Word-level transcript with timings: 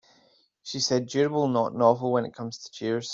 She 0.63 0.79
said 0.79 1.05
durable 1.05 1.47
not 1.47 1.75
novel 1.75 2.11
when 2.13 2.25
it 2.25 2.33
comes 2.33 2.57
to 2.57 2.71
chairs. 2.71 3.09